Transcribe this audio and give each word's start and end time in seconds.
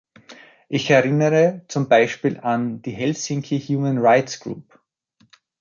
Ich 0.67 0.89
erinnere 0.89 1.61
zum 1.67 1.87
Beispiel 1.87 2.39
an 2.39 2.81
die 2.81 2.89
Helsinki 2.89 3.59
Human 3.59 3.99
Rights 3.99 4.39
Group. 4.39 4.81